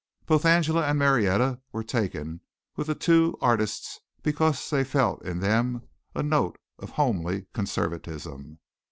Both 0.25 0.45
Angela 0.47 0.87
and 0.89 0.97
Marietta 0.97 1.59
were 1.71 1.83
taken 1.83 2.41
with 2.75 2.87
the 2.87 2.95
two 2.95 3.37
artists 3.39 3.99
because 4.23 4.67
they 4.71 4.83
felt 4.83 5.23
in 5.23 5.41
them 5.41 5.83
a 6.15 6.23
note 6.23 6.57
of 6.79 6.89
homely 6.97 7.45
conservatism. 7.53 8.57